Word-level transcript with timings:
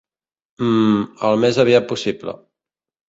Mm 0.69 1.03
el 1.29 1.37
més 1.43 1.59
aviat 1.65 1.89
possible. 1.93 2.35